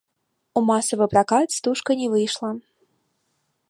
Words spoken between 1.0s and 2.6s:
пракат стужка не выйшла.